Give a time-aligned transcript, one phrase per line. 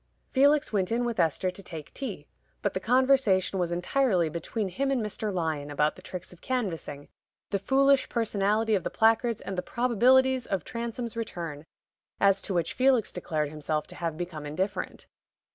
[0.31, 2.25] Felix went in with Esther to take tea,
[2.63, 5.31] but the conversation was entirely between him and Mr.
[5.31, 7.07] Lyon about the tricks of canvassing,
[7.51, 11.67] the foolish personality of the placards, and the probabilities of Transome's return,
[12.19, 15.05] as to which Felix declared himself to have become indifferent.